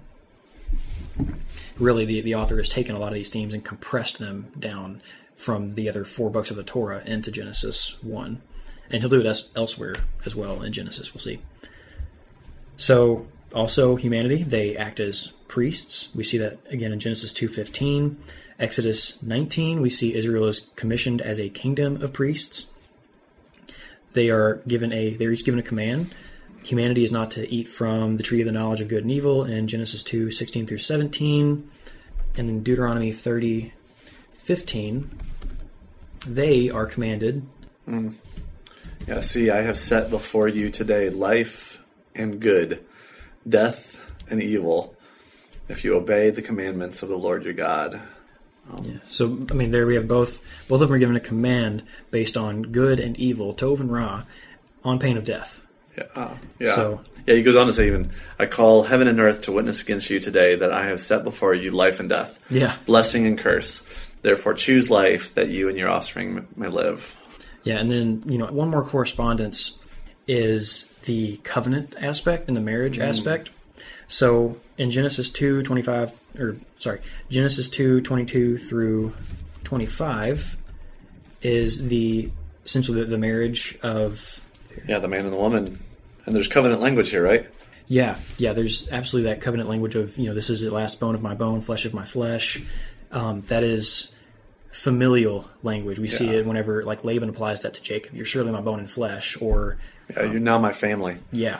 Really, 1.81 2.05
the, 2.05 2.21
the 2.21 2.35
author 2.35 2.57
has 2.57 2.69
taken 2.69 2.95
a 2.95 2.99
lot 2.99 3.07
of 3.07 3.15
these 3.15 3.29
themes 3.29 3.55
and 3.55 3.65
compressed 3.65 4.19
them 4.19 4.51
down 4.57 5.01
from 5.35 5.71
the 5.71 5.89
other 5.89 6.05
four 6.05 6.29
books 6.29 6.51
of 6.51 6.55
the 6.55 6.63
Torah 6.63 7.01
into 7.07 7.31
Genesis 7.31 7.97
1. 8.03 8.39
And 8.91 9.01
he'll 9.01 9.09
do 9.09 9.19
it 9.19 9.49
elsewhere 9.55 9.95
as 10.23 10.35
well 10.35 10.61
in 10.61 10.73
Genesis, 10.73 11.11
we'll 11.13 11.21
see. 11.21 11.39
So, 12.77 13.25
also 13.53 13.95
humanity, 13.95 14.43
they 14.43 14.77
act 14.77 14.99
as 14.99 15.33
priests. 15.47 16.09
We 16.13 16.23
see 16.23 16.37
that 16.37 16.59
again 16.69 16.91
in 16.91 16.99
Genesis 16.99 17.33
2:15. 17.33 18.17
Exodus 18.59 19.21
19, 19.23 19.81
we 19.81 19.89
see 19.89 20.13
Israel 20.13 20.47
is 20.47 20.67
commissioned 20.75 21.19
as 21.19 21.39
a 21.39 21.49
kingdom 21.49 22.01
of 22.03 22.13
priests. 22.13 22.67
They 24.13 24.29
are 24.29 24.61
given 24.67 24.93
a 24.93 25.15
they're 25.15 25.31
each 25.31 25.45
given 25.45 25.59
a 25.59 25.63
command. 25.63 26.13
Humanity 26.63 27.03
is 27.03 27.11
not 27.11 27.31
to 27.31 27.49
eat 27.49 27.67
from 27.67 28.17
the 28.17 28.23
tree 28.23 28.41
of 28.41 28.45
the 28.45 28.51
knowledge 28.51 28.81
of 28.81 28.87
good 28.87 29.03
and 29.03 29.11
evil 29.11 29.43
in 29.43 29.67
Genesis 29.67 30.03
2, 30.03 30.31
16 30.31 30.67
through 30.67 30.77
17. 30.77 31.69
And 32.37 32.49
then 32.49 32.63
Deuteronomy 32.63 33.11
30, 33.11 33.73
15, 34.33 35.09
they 36.27 36.69
are 36.69 36.85
commanded. 36.85 37.45
Mm. 37.87 38.13
Yeah, 39.07 39.19
see, 39.21 39.49
I 39.49 39.61
have 39.61 39.77
set 39.77 40.09
before 40.09 40.47
you 40.47 40.69
today 40.69 41.09
life 41.09 41.83
and 42.15 42.39
good, 42.39 42.85
death 43.47 43.99
and 44.29 44.41
evil, 44.41 44.95
if 45.67 45.83
you 45.83 45.95
obey 45.95 46.29
the 46.29 46.41
commandments 46.41 47.01
of 47.01 47.09
the 47.09 47.17
Lord 47.17 47.43
your 47.43 47.53
God. 47.53 47.99
Um, 48.71 48.85
yeah. 48.85 48.99
So 49.07 49.45
I 49.49 49.53
mean, 49.53 49.71
there 49.71 49.87
we 49.87 49.95
have 49.95 50.07
both. 50.07 50.67
Both 50.67 50.81
of 50.81 50.87
them 50.87 50.95
are 50.95 50.99
given 50.99 51.15
a 51.15 51.21
command 51.21 51.83
based 52.11 52.37
on 52.37 52.63
good 52.63 52.99
and 52.99 53.17
evil, 53.17 53.53
Tov 53.53 53.79
and 53.79 53.91
Ra, 53.91 54.23
on 54.83 54.99
pain 54.99 55.17
of 55.17 55.25
death. 55.25 55.61
Yeah. 55.97 56.03
Uh, 56.15 56.37
yeah. 56.59 56.75
So, 56.75 57.01
yeah. 57.25 57.35
He 57.35 57.43
goes 57.43 57.55
on 57.55 57.67
to 57.67 57.73
say, 57.73 57.87
even 57.87 58.11
I 58.39 58.45
call 58.45 58.83
heaven 58.83 59.07
and 59.07 59.19
earth 59.19 59.43
to 59.43 59.51
witness 59.51 59.81
against 59.81 60.09
you 60.09 60.19
today 60.19 60.55
that 60.55 60.71
I 60.71 60.87
have 60.87 61.01
set 61.01 61.23
before 61.23 61.53
you 61.53 61.71
life 61.71 61.99
and 61.99 62.09
death, 62.09 62.39
yeah, 62.49 62.75
blessing 62.85 63.25
and 63.25 63.37
curse. 63.37 63.83
Therefore, 64.21 64.53
choose 64.53 64.89
life 64.89 65.33
that 65.35 65.49
you 65.49 65.69
and 65.69 65.77
your 65.77 65.89
offspring 65.89 66.47
may 66.55 66.67
live. 66.67 67.17
Yeah, 67.63 67.77
and 67.77 67.91
then 67.91 68.23
you 68.25 68.37
know 68.37 68.47
one 68.47 68.69
more 68.69 68.83
correspondence 68.83 69.77
is 70.27 70.87
the 71.05 71.37
covenant 71.37 71.95
aspect 72.01 72.47
and 72.47 72.55
the 72.55 72.61
marriage 72.61 72.97
mm. 72.97 73.03
aspect. 73.03 73.49
So 74.07 74.57
in 74.77 74.91
Genesis 74.91 75.29
two 75.29 75.63
twenty 75.63 75.81
five 75.81 76.13
or 76.37 76.57
sorry, 76.79 77.01
Genesis 77.29 77.69
2, 77.69 78.01
22 78.01 78.57
through 78.57 79.13
25 79.63 80.57
is 81.41 81.87
the 81.87 82.29
essentially 82.65 83.01
the, 83.01 83.05
the 83.05 83.17
marriage 83.17 83.77
of 83.81 84.41
yeah 84.87 84.99
the 84.99 85.07
man 85.07 85.25
and 85.25 85.33
the 85.33 85.37
woman. 85.37 85.79
And 86.25 86.35
there's 86.35 86.47
covenant 86.47 86.81
language 86.81 87.09
here 87.09 87.23
right? 87.23 87.47
Yeah 87.87 88.17
yeah 88.37 88.53
there's 88.53 88.89
absolutely 88.91 89.31
that 89.31 89.41
covenant 89.41 89.69
language 89.69 89.95
of 89.95 90.17
you 90.17 90.25
know 90.25 90.33
this 90.33 90.49
is 90.49 90.61
the 90.61 90.71
last 90.71 90.99
bone 90.99 91.15
of 91.15 91.21
my 91.21 91.33
bone 91.33 91.61
flesh 91.61 91.85
of 91.85 91.93
my 91.93 92.05
flesh. 92.05 92.61
Um, 93.11 93.41
that 93.47 93.63
is 93.63 94.13
familial 94.71 95.49
language. 95.63 95.99
We 95.99 96.07
yeah. 96.07 96.17
see 96.17 96.29
it 96.29 96.45
whenever 96.45 96.83
like 96.83 97.03
laban 97.03 97.29
applies 97.29 97.61
that 97.61 97.73
to 97.75 97.81
jacob. 97.81 98.15
You're 98.15 98.25
surely 98.25 98.51
my 98.51 98.61
bone 98.61 98.79
and 98.79 98.89
flesh 98.89 99.39
or 99.41 99.77
yeah, 100.09 100.23
you're 100.23 100.39
now 100.39 100.59
my 100.59 100.71
family. 100.71 101.17
Yeah. 101.31 101.59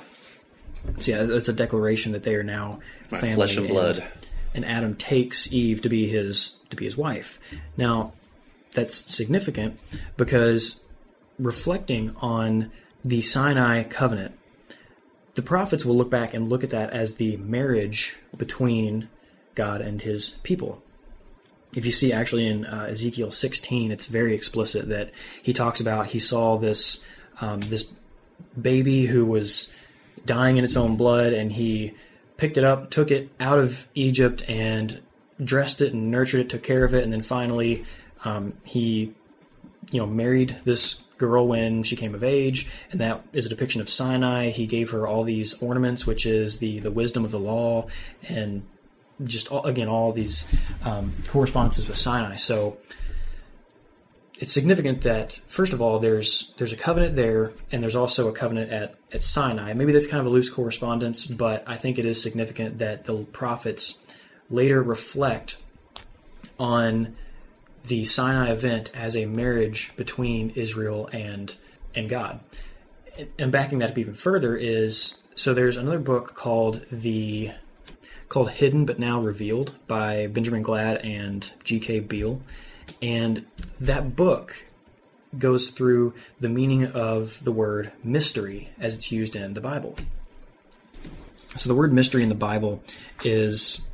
So 1.00 1.12
yeah 1.12 1.24
that's 1.24 1.50
a 1.50 1.54
declaration 1.54 2.14
that 2.14 2.24
they 2.24 2.36
are 2.36 2.44
now 2.44 2.80
my 3.10 3.20
flesh 3.20 3.58
and 3.58 3.68
blood. 3.68 3.98
And, 3.98 4.08
and 4.54 4.66
Adam 4.66 4.96
takes 4.96 5.52
Eve 5.52 5.82
to 5.82 5.90
be 5.90 6.08
his 6.08 6.58
to 6.70 6.76
be 6.76 6.86
his 6.86 6.98
wife. 6.98 7.40
Now, 7.78 8.14
that's 8.74 9.14
significant 9.14 9.80
because 10.18 10.82
reflecting 11.38 12.16
on 12.22 12.72
the 13.04 13.22
Sinai 13.22 13.84
covenant, 13.84 14.38
the 15.36 15.42
prophets 15.42 15.86
will 15.86 15.96
look 15.96 16.10
back 16.10 16.34
and 16.34 16.50
look 16.50 16.64
at 16.64 16.70
that 16.72 16.92
as 16.92 17.16
the 17.16 17.38
marriage 17.38 18.18
between 18.38 19.10
God 19.56 19.82
and 19.82 20.02
his 20.02 20.32
people. 20.44 20.82
If 21.76 21.86
you 21.86 21.92
see 21.92 22.12
actually 22.12 22.48
in 22.48 22.66
uh, 22.66 22.88
Ezekiel 22.90 23.32
16, 23.32 23.92
it's 23.92 24.08
very 24.08 24.36
explicit 24.36 24.90
that 24.90 25.12
he 25.42 25.54
talks 25.54 25.80
about 25.80 26.08
he 26.08 26.20
saw 26.20 26.58
this 26.58 27.04
um, 27.40 27.62
this 27.62 27.94
baby 28.60 29.06
who 29.06 29.26
was 29.26 29.72
dying 30.26 30.58
in 30.58 30.66
its 30.66 30.76
own 30.76 30.98
blood, 30.98 31.34
and 31.34 31.54
he 31.54 31.94
picked 32.38 32.58
it 32.58 32.64
up, 32.64 32.90
took 32.90 33.10
it 33.10 33.30
out 33.40 33.60
of 33.60 33.88
Egypt, 33.96 34.44
and 34.48 35.02
dressed 35.44 35.82
it 35.82 35.94
and 35.94 36.12
nurtured 36.12 36.42
it, 36.42 36.50
took 36.50 36.64
care 36.64 36.84
of 36.84 36.94
it, 36.94 37.04
and 37.04 37.12
then 37.12 37.22
finally 37.22 37.86
um, 38.26 38.54
he, 38.64 39.14
you 39.90 40.00
know, 40.00 40.06
married 40.06 40.56
this 40.64 41.02
girl 41.18 41.48
when 41.48 41.84
she 41.84 41.96
came 41.96 42.16
of 42.16 42.24
age, 42.24 42.70
and 42.92 43.02
that 43.02 43.24
is 43.34 43.46
a 43.46 43.50
depiction 43.50 43.82
of 43.82 43.90
Sinai. 43.90 44.50
He 44.50 44.66
gave 44.66 44.92
her 44.92 45.08
all 45.08 45.24
these 45.24 45.54
ornaments, 45.62 46.06
which 46.06 46.26
is 46.26 46.60
the 46.60 46.80
the 46.80 46.92
wisdom 46.92 47.26
of 47.26 47.32
the 47.32 47.40
law, 47.40 47.88
and 48.28 48.64
just 49.24 49.52
all, 49.52 49.66
again 49.66 49.88
all 49.88 50.12
these 50.12 50.48
um, 50.84 51.14
correspondences 51.28 51.88
with 51.88 51.98
Sinai. 51.98 52.36
So 52.36 52.78
it's 54.40 54.52
significant 54.52 55.02
that 55.02 55.40
first 55.48 55.72
of 55.72 55.82
all 55.82 56.00
there's 56.00 56.54
there's 56.58 56.74
a 56.74 56.78
covenant 56.78 57.16
there 57.16 57.52
and 57.72 57.84
there's 57.84 57.96
also 57.96 58.28
a 58.28 58.34
covenant 58.34 58.72
at, 58.72 58.96
at 59.14 59.22
Sinai. 59.22 59.74
Maybe 59.74 59.92
that's 59.92 60.08
kind 60.08 60.20
of 60.20 60.26
a 60.26 60.30
loose 60.30 60.50
correspondence, 60.50 61.28
but 61.28 61.64
I 61.68 61.78
think 61.78 62.00
it 62.00 62.06
is 62.06 62.22
significant 62.22 62.80
that 62.80 63.06
the 63.06 63.24
prophets 63.26 64.00
later 64.50 64.82
reflect 64.82 65.58
on 66.60 67.16
the 67.86 68.06
Sinai 68.06 68.52
event 68.52 68.92
as 68.96 69.16
a 69.16 69.26
marriage 69.26 69.96
between 69.96 70.52
Israel 70.52 71.10
and 71.12 71.56
and 71.96 72.10
God. 72.10 72.40
And 73.38 73.52
backing 73.52 73.80
that 73.80 73.92
up 73.92 73.98
even 73.98 74.14
further 74.14 74.56
is 74.56 75.18
so 75.36 75.54
there's 75.54 75.78
another 75.78 76.00
book 76.00 76.34
called 76.34 76.86
the 76.92 77.52
called 78.30 78.52
Hidden 78.52 78.86
but 78.86 79.00
Now 79.00 79.20
Revealed 79.20 79.74
by 79.88 80.28
Benjamin 80.28 80.62
Gladd 80.62 80.98
and 80.98 81.52
G.K. 81.64 82.02
Beale 82.02 82.42
and 83.02 83.46
that 83.80 84.16
book 84.16 84.56
goes 85.38 85.70
through 85.70 86.14
the 86.40 86.50
meaning 86.50 86.88
of 86.88 87.44
the 87.44 87.52
word 87.52 87.92
mystery 88.04 88.70
as 88.80 88.96
it's 88.96 89.12
used 89.12 89.36
in 89.36 89.54
the 89.54 89.62
Bible. 89.62 89.96
So 91.56 91.70
the 91.70 91.76
word 91.76 91.94
mystery 91.94 92.24
in 92.24 92.30
the 92.30 92.36
Bible 92.36 92.84
is 93.24 93.88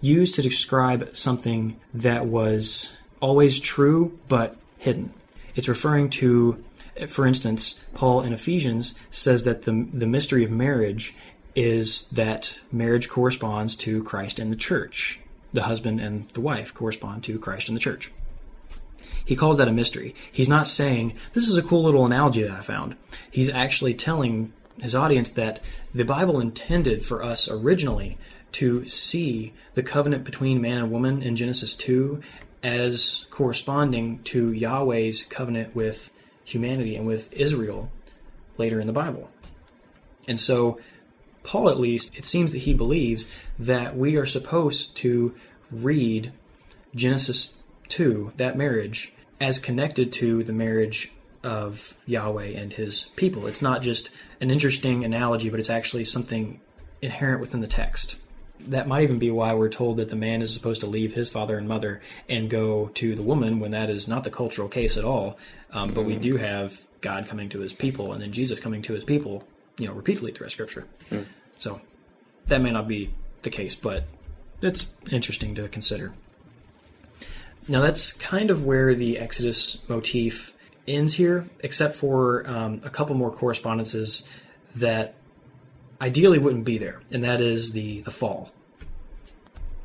used 0.00 0.34
to 0.36 0.42
describe 0.42 1.16
something 1.16 1.78
that 1.94 2.26
was 2.26 2.96
always 3.20 3.58
true 3.58 4.18
but 4.28 4.56
hidden. 4.78 5.12
It's 5.54 5.68
referring 5.68 6.10
to, 6.10 6.62
for 7.08 7.26
instance, 7.26 7.80
Paul 7.94 8.22
in 8.22 8.32
Ephesians 8.32 8.94
says 9.10 9.44
that 9.44 9.62
the, 9.62 9.86
the 9.92 10.06
mystery 10.06 10.44
of 10.44 10.50
marriage 10.50 11.14
is 11.54 12.02
that 12.10 12.60
marriage 12.70 13.08
corresponds 13.08 13.76
to 13.76 14.02
Christ 14.04 14.38
and 14.38 14.52
the 14.52 14.56
church. 14.56 15.20
The 15.52 15.64
husband 15.64 16.00
and 16.00 16.28
the 16.30 16.40
wife 16.40 16.72
correspond 16.72 17.24
to 17.24 17.38
Christ 17.38 17.68
and 17.68 17.76
the 17.76 17.80
church. 17.80 18.12
He 19.24 19.36
calls 19.36 19.58
that 19.58 19.68
a 19.68 19.72
mystery. 19.72 20.14
He's 20.30 20.48
not 20.48 20.68
saying, 20.68 21.14
this 21.32 21.48
is 21.48 21.56
a 21.56 21.62
cool 21.62 21.82
little 21.82 22.06
analogy 22.06 22.42
that 22.42 22.50
I 22.50 22.60
found. 22.60 22.96
He's 23.30 23.48
actually 23.48 23.94
telling 23.94 24.52
his 24.78 24.94
audience 24.94 25.30
that 25.32 25.60
the 25.94 26.04
Bible 26.04 26.40
intended 26.40 27.04
for 27.04 27.22
us 27.22 27.48
originally 27.48 28.16
to 28.52 28.88
see 28.88 29.52
the 29.74 29.82
covenant 29.82 30.24
between 30.24 30.60
man 30.60 30.78
and 30.78 30.90
woman 30.90 31.22
in 31.22 31.36
Genesis 31.36 31.74
2 31.74 32.20
as 32.62 33.26
corresponding 33.30 34.22
to 34.24 34.52
Yahweh's 34.52 35.24
covenant 35.24 35.74
with 35.74 36.10
humanity 36.44 36.96
and 36.96 37.06
with 37.06 37.32
Israel 37.32 37.90
later 38.58 38.80
in 38.80 38.86
the 38.86 38.92
Bible. 38.92 39.30
And 40.28 40.38
so, 40.38 40.78
Paul, 41.42 41.70
at 41.70 41.80
least, 41.80 42.14
it 42.16 42.24
seems 42.24 42.52
that 42.52 42.58
he 42.58 42.74
believes 42.74 43.28
that 43.58 43.96
we 43.96 44.16
are 44.16 44.26
supposed 44.26 44.96
to 44.98 45.34
read 45.70 46.32
Genesis 46.94 47.54
2, 47.88 48.32
that 48.36 48.56
marriage, 48.56 49.12
as 49.40 49.58
connected 49.58 50.12
to 50.12 50.44
the 50.44 50.52
marriage 50.52 51.12
of 51.42 51.96
Yahweh 52.06 52.48
and 52.48 52.72
his 52.72 53.04
people. 53.16 53.46
It's 53.46 53.62
not 53.62 53.82
just 53.82 54.10
an 54.40 54.50
interesting 54.50 55.04
analogy, 55.04 55.48
but 55.48 55.58
it's 55.58 55.70
actually 55.70 56.04
something 56.04 56.60
inherent 57.00 57.40
within 57.40 57.60
the 57.60 57.66
text. 57.66 58.16
That 58.68 58.86
might 58.86 59.02
even 59.02 59.18
be 59.18 59.30
why 59.30 59.54
we're 59.54 59.68
told 59.68 59.96
that 59.96 60.08
the 60.08 60.16
man 60.16 60.42
is 60.42 60.52
supposed 60.52 60.80
to 60.82 60.86
leave 60.86 61.14
his 61.14 61.28
father 61.28 61.58
and 61.58 61.66
mother 61.66 62.00
and 62.28 62.48
go 62.48 62.88
to 62.94 63.14
the 63.14 63.22
woman 63.22 63.60
when 63.60 63.70
that 63.72 63.90
is 63.90 64.06
not 64.06 64.24
the 64.24 64.30
cultural 64.30 64.68
case 64.68 64.96
at 64.96 65.04
all. 65.04 65.38
Um, 65.72 65.92
but 65.92 66.04
we 66.04 66.16
do 66.16 66.36
have 66.36 66.80
God 67.00 67.26
coming 67.26 67.48
to 67.50 67.60
his 67.60 67.72
people 67.72 68.12
and 68.12 68.22
then 68.22 68.32
Jesus 68.32 68.60
coming 68.60 68.82
to 68.82 68.92
his 68.92 69.04
people, 69.04 69.44
you 69.78 69.86
know, 69.86 69.92
repeatedly 69.92 70.32
throughout 70.32 70.52
Scripture. 70.52 70.86
Mm. 71.10 71.24
So 71.58 71.80
that 72.46 72.60
may 72.60 72.70
not 72.70 72.88
be 72.88 73.10
the 73.42 73.50
case, 73.50 73.74
but 73.74 74.04
it's 74.62 74.90
interesting 75.10 75.54
to 75.54 75.68
consider. 75.68 76.12
Now 77.68 77.80
that's 77.80 78.12
kind 78.12 78.50
of 78.50 78.64
where 78.64 78.94
the 78.94 79.18
Exodus 79.18 79.78
motif 79.88 80.54
ends 80.88 81.14
here, 81.14 81.46
except 81.60 81.96
for 81.96 82.48
um, 82.48 82.80
a 82.84 82.90
couple 82.90 83.14
more 83.14 83.30
correspondences 83.30 84.28
that 84.76 85.14
ideally 86.00 86.38
wouldn't 86.38 86.64
be 86.64 86.78
there, 86.78 87.00
and 87.12 87.24
that 87.24 87.40
is 87.40 87.72
the 87.72 88.00
the 88.00 88.10
fall. 88.10 88.50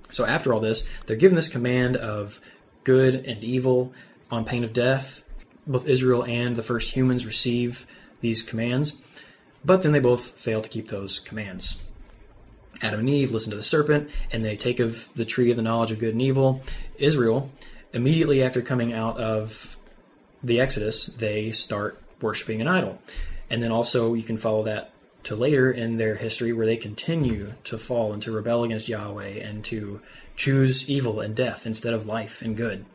So 0.09 0.25
after 0.25 0.53
all 0.53 0.59
this, 0.59 0.87
they're 1.05 1.15
given 1.15 1.35
this 1.35 1.49
command 1.49 1.97
of 1.97 2.39
good 2.83 3.15
and 3.15 3.43
evil 3.43 3.93
on 4.31 4.45
pain 4.45 4.63
of 4.63 4.71
death. 4.71 5.23
both 5.67 5.87
Israel 5.87 6.23
and 6.23 6.55
the 6.55 6.63
first 6.63 6.95
humans 6.95 7.25
receive 7.25 7.85
these 8.21 8.41
commands, 8.41 8.93
but 9.63 9.81
then 9.81 9.91
they 9.91 9.99
both 9.99 10.31
fail 10.31 10.61
to 10.61 10.69
keep 10.69 10.87
those 10.87 11.19
commands. 11.19 11.83
Adam 12.81 12.99
and 12.99 13.09
Eve 13.09 13.31
listen 13.31 13.51
to 13.51 13.57
the 13.57 13.63
serpent, 13.63 14.09
and 14.31 14.43
they 14.43 14.55
take 14.55 14.79
of 14.79 15.09
the 15.15 15.25
tree 15.25 15.49
of 15.49 15.57
the 15.57 15.63
knowledge 15.63 15.91
of 15.91 15.99
good 15.99 16.13
and 16.13 16.21
evil. 16.21 16.61
Israel, 16.97 17.49
immediately 17.93 18.43
after 18.43 18.61
coming 18.61 18.93
out 18.93 19.17
of 19.17 19.77
the 20.43 20.59
Exodus, 20.59 21.05
they 21.05 21.51
start 21.51 22.01
worshiping 22.21 22.61
an 22.61 22.67
idol. 22.67 22.99
And 23.49 23.63
then 23.63 23.71
also, 23.71 24.13
you 24.13 24.23
can 24.23 24.37
follow 24.37 24.63
that 24.63 24.91
to 25.25 25.35
later 25.35 25.71
in 25.71 25.97
their 25.97 26.15
history 26.15 26.53
where 26.53 26.65
they 26.65 26.77
continue 26.77 27.53
to 27.65 27.77
fall 27.77 28.13
and 28.13 28.21
to 28.21 28.31
rebel 28.31 28.63
against 28.63 28.87
Yahweh 28.87 29.39
and 29.39 29.63
to 29.65 29.99
choose 30.35 30.89
evil 30.89 31.19
and 31.19 31.35
death 31.35 31.65
instead 31.65 31.93
of 31.93 32.05
life 32.05 32.41
and 32.41 32.55
good. 32.55 32.85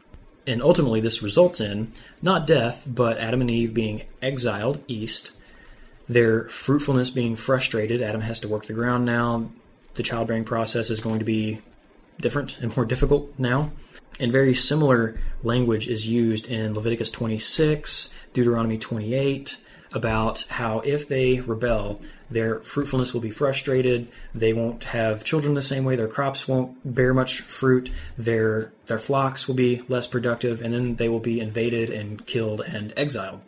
And 0.46 0.62
ultimately, 0.62 1.00
this 1.00 1.22
results 1.22 1.60
in 1.60 1.92
not 2.22 2.46
death, 2.46 2.84
but 2.86 3.18
Adam 3.18 3.40
and 3.40 3.50
Eve 3.50 3.74
being 3.74 4.02
exiled 4.22 4.82
east, 4.88 5.32
their 6.08 6.44
fruitfulness 6.44 7.10
being 7.10 7.36
frustrated. 7.36 8.00
Adam 8.00 8.22
has 8.22 8.40
to 8.40 8.48
work 8.48 8.64
the 8.64 8.72
ground 8.72 9.04
now. 9.04 9.50
The 9.94 10.02
childbearing 10.02 10.44
process 10.44 10.88
is 10.88 11.00
going 11.00 11.18
to 11.18 11.24
be 11.24 11.60
different 12.20 12.58
and 12.60 12.74
more 12.76 12.84
difficult 12.84 13.32
now. 13.38 13.72
And 14.18 14.30
very 14.30 14.54
similar 14.54 15.18
language 15.42 15.88
is 15.88 16.06
used 16.06 16.50
in 16.50 16.74
Leviticus 16.74 17.10
26, 17.10 18.12
Deuteronomy 18.32 18.78
28, 18.78 19.56
about 19.92 20.42
how 20.48 20.80
if 20.80 21.08
they 21.08 21.40
rebel, 21.40 22.00
their 22.30 22.60
fruitfulness 22.60 23.12
will 23.12 23.20
be 23.20 23.30
frustrated. 23.30 24.08
They 24.34 24.52
won't 24.52 24.84
have 24.84 25.24
children 25.24 25.54
the 25.54 25.62
same 25.62 25.84
way. 25.84 25.96
Their 25.96 26.08
crops 26.08 26.46
won't 26.46 26.94
bear 26.94 27.12
much 27.12 27.40
fruit. 27.40 27.90
Their 28.16 28.72
their 28.86 28.98
flocks 28.98 29.48
will 29.48 29.56
be 29.56 29.82
less 29.88 30.06
productive, 30.06 30.62
and 30.62 30.72
then 30.72 30.96
they 30.96 31.08
will 31.08 31.20
be 31.20 31.40
invaded 31.40 31.90
and 31.90 32.24
killed 32.26 32.60
and 32.60 32.92
exiled. 32.96 33.40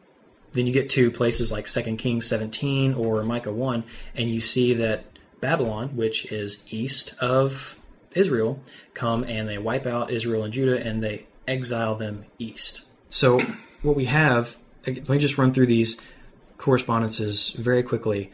Then 0.52 0.66
you 0.66 0.72
get 0.72 0.90
to 0.90 1.10
places 1.10 1.50
like 1.50 1.66
2 1.66 1.96
Kings 1.96 2.26
17 2.26 2.94
or 2.94 3.22
Micah 3.22 3.52
1, 3.52 3.84
and 4.14 4.30
you 4.30 4.40
see 4.40 4.74
that 4.74 5.04
Babylon, 5.40 5.96
which 5.96 6.30
is 6.30 6.62
east 6.68 7.14
of 7.20 7.78
Israel, 8.14 8.60
come 8.94 9.24
and 9.24 9.48
they 9.48 9.58
wipe 9.58 9.86
out 9.86 10.10
Israel 10.10 10.44
and 10.44 10.52
Judah 10.52 10.78
and 10.78 11.02
they 11.02 11.26
exile 11.48 11.96
them 11.96 12.26
east. 12.38 12.84
So 13.10 13.40
what 13.82 13.96
we 13.96 14.04
have, 14.06 14.56
let 14.86 15.08
me 15.08 15.18
just 15.18 15.38
run 15.38 15.52
through 15.52 15.66
these 15.66 16.00
correspondences 16.58 17.50
very 17.50 17.82
quickly 17.82 18.30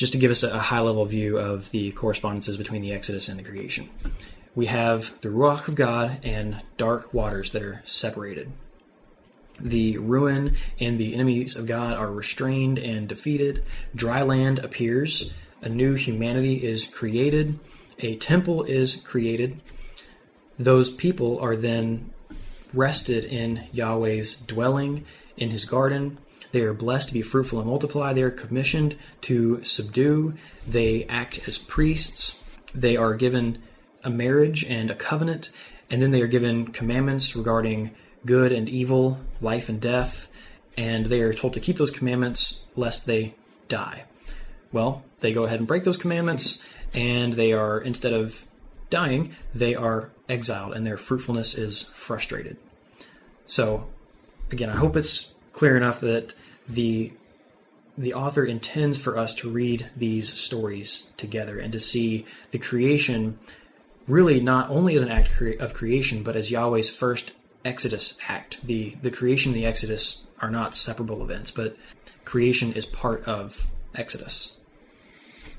just 0.00 0.14
to 0.14 0.18
give 0.18 0.30
us 0.30 0.42
a, 0.42 0.58
high 0.58 0.80
level 0.80 1.04
view 1.04 1.36
of 1.36 1.70
the 1.72 1.92
correspondences 1.92 2.56
between 2.56 2.80
the 2.80 2.90
Exodus 2.90 3.28
and 3.28 3.38
the 3.38 3.44
creation. 3.44 3.86
We 4.54 4.64
have 4.64 5.20
the 5.20 5.28
Ruach 5.28 5.68
of 5.68 5.74
God 5.74 6.18
and 6.22 6.62
dark 6.78 7.12
waters 7.12 7.52
that 7.52 7.62
are 7.62 7.82
separated. 7.84 8.50
The 9.60 9.98
ruin 9.98 10.56
and 10.80 10.98
the 10.98 11.12
enemies 11.12 11.54
of 11.54 11.66
God 11.66 11.98
are 11.98 12.10
restrained 12.10 12.78
and 12.78 13.06
defeated. 13.06 13.62
Dry 13.94 14.22
land 14.22 14.58
appears. 14.60 15.34
A 15.60 15.68
new 15.68 15.96
humanity 15.96 16.64
is 16.64 16.86
created. 16.86 17.58
A 17.98 18.16
temple 18.16 18.62
is 18.62 18.94
created. 18.94 19.60
Those 20.58 20.90
people 20.90 21.38
are 21.40 21.56
then 21.56 22.10
rested 22.72 23.26
in 23.26 23.66
Yahweh's 23.70 24.34
dwelling, 24.34 25.04
in 25.36 25.50
his 25.50 25.66
garden. 25.66 26.16
They 26.52 26.62
are 26.62 26.72
blessed 26.72 27.08
to 27.08 27.14
be 27.14 27.22
fruitful 27.22 27.60
and 27.60 27.68
multiply. 27.68 28.12
They 28.12 28.22
are 28.22 28.30
commissioned 28.30 28.96
to 29.22 29.62
subdue. 29.64 30.34
They 30.66 31.04
act 31.04 31.48
as 31.48 31.58
priests. 31.58 32.40
They 32.74 32.96
are 32.96 33.14
given 33.14 33.62
a 34.02 34.10
marriage 34.10 34.64
and 34.64 34.90
a 34.90 34.94
covenant. 34.94 35.50
And 35.90 36.00
then 36.00 36.10
they 36.10 36.22
are 36.22 36.26
given 36.26 36.68
commandments 36.68 37.36
regarding 37.36 37.92
good 38.24 38.52
and 38.52 38.68
evil, 38.68 39.18
life 39.40 39.68
and 39.68 39.80
death. 39.80 40.30
And 40.76 41.06
they 41.06 41.20
are 41.20 41.32
told 41.32 41.54
to 41.54 41.60
keep 41.60 41.76
those 41.76 41.90
commandments 41.90 42.62
lest 42.76 43.06
they 43.06 43.34
die. 43.68 44.04
Well, 44.72 45.04
they 45.18 45.32
go 45.32 45.44
ahead 45.44 45.58
and 45.58 45.66
break 45.66 45.84
those 45.84 45.96
commandments, 45.96 46.62
and 46.94 47.32
they 47.32 47.52
are, 47.52 47.80
instead 47.80 48.12
of 48.12 48.46
dying, 48.88 49.34
they 49.54 49.74
are 49.74 50.10
exiled, 50.28 50.74
and 50.74 50.86
their 50.86 50.96
fruitfulness 50.96 51.54
is 51.54 51.82
frustrated. 51.82 52.56
So, 53.46 53.88
again, 54.52 54.70
I 54.70 54.76
hope 54.76 54.96
it's 54.96 55.34
clear 55.60 55.76
enough 55.76 56.00
that 56.00 56.32
the 56.66 57.12
the 57.98 58.14
author 58.14 58.46
intends 58.46 58.96
for 58.96 59.18
us 59.18 59.34
to 59.34 59.50
read 59.50 59.90
these 59.94 60.32
stories 60.32 61.04
together 61.18 61.58
and 61.58 61.70
to 61.70 61.78
see 61.78 62.24
the 62.50 62.58
creation 62.58 63.38
really 64.08 64.40
not 64.40 64.70
only 64.70 64.94
as 64.94 65.02
an 65.02 65.10
act 65.10 65.38
of 65.60 65.74
creation, 65.74 66.22
but 66.22 66.34
as 66.34 66.50
Yahweh's 66.50 66.88
first 66.88 67.32
Exodus 67.62 68.18
act. 68.26 68.58
The 68.64 68.96
the 69.02 69.10
creation 69.10 69.52
and 69.52 69.60
the 69.60 69.66
Exodus 69.66 70.26
are 70.40 70.50
not 70.50 70.74
separable 70.74 71.22
events, 71.22 71.50
but 71.50 71.76
creation 72.24 72.72
is 72.72 72.86
part 72.86 73.22
of 73.28 73.66
Exodus. 73.94 74.56